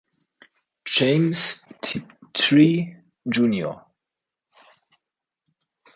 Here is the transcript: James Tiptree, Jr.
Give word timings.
James 0.83 1.63
Tiptree, 1.83 2.97
Jr. 3.29 3.77